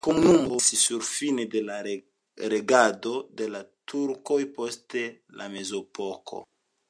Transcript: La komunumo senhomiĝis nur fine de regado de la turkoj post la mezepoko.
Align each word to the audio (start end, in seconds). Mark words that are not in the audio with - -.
La 0.01 0.05
komunumo 0.07 0.35
senhomiĝis 0.67 0.83
nur 0.93 1.03
fine 1.07 1.43
de 1.55 2.45
regado 2.53 3.13
de 3.41 3.49
la 3.57 3.63
turkoj 3.93 4.41
post 4.61 5.01
la 5.41 5.53
mezepoko. 5.59 6.43